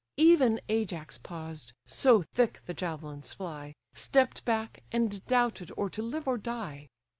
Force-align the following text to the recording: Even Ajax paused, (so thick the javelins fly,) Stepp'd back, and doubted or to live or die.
Even 0.17 0.59
Ajax 0.67 1.19
paused, 1.19 1.73
(so 1.85 2.23
thick 2.33 2.59
the 2.65 2.73
javelins 2.73 3.33
fly,) 3.33 3.75
Stepp'd 3.93 4.43
back, 4.45 4.81
and 4.91 5.23
doubted 5.27 5.71
or 5.77 5.91
to 5.91 6.01
live 6.01 6.27
or 6.27 6.39
die. 6.39 6.89